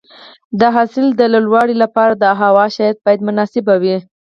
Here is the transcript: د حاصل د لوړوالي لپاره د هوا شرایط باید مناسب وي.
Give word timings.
د 0.59 0.61
حاصل 0.75 1.05
د 1.19 1.21
لوړوالي 1.33 1.75
لپاره 1.83 2.13
د 2.15 2.25
هوا 2.41 2.65
شرایط 2.75 2.97
باید 3.05 3.25
مناسب 3.27 3.65
وي. 3.83 3.97